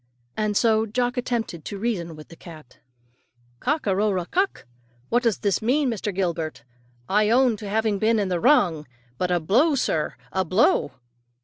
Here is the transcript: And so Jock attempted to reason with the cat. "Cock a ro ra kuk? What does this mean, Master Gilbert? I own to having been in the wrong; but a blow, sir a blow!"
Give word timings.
And 0.35 0.57
so 0.57 0.87
Jock 0.87 1.15
attempted 1.15 1.63
to 1.65 1.77
reason 1.77 2.15
with 2.15 2.29
the 2.29 2.35
cat. 2.35 2.79
"Cock 3.59 3.85
a 3.85 3.95
ro 3.95 4.11
ra 4.11 4.25
kuk? 4.25 4.65
What 5.09 5.21
does 5.21 5.37
this 5.37 5.61
mean, 5.61 5.89
Master 5.89 6.11
Gilbert? 6.11 6.63
I 7.07 7.29
own 7.29 7.55
to 7.57 7.69
having 7.69 7.99
been 7.99 8.17
in 8.17 8.27
the 8.27 8.39
wrong; 8.39 8.87
but 9.19 9.29
a 9.29 9.39
blow, 9.39 9.75
sir 9.75 10.15
a 10.31 10.43
blow!" 10.43 10.93